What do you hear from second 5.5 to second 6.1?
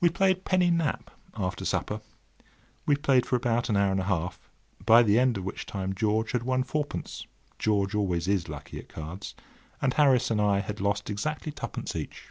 time